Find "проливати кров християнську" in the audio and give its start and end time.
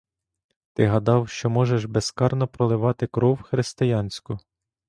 2.47-4.39